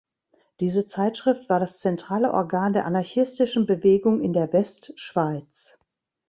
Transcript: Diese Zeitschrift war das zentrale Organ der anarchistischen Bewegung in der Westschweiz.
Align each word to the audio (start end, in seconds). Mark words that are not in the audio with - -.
Diese 0.61 0.87
Zeitschrift 0.87 1.47
war 1.47 1.59
das 1.59 1.77
zentrale 1.77 2.33
Organ 2.33 2.73
der 2.73 2.85
anarchistischen 2.87 3.67
Bewegung 3.67 4.19
in 4.21 4.33
der 4.33 4.51
Westschweiz. 4.51 5.77